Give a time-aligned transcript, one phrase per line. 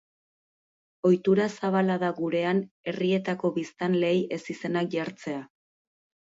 [1.09, 2.63] Ohitura zabala da gurean
[2.93, 5.45] herrietako biztanleei ezizenak jartzea.